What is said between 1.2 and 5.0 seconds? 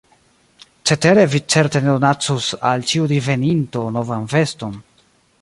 vi certe ne donacus al ĉiu diveninto novan veston.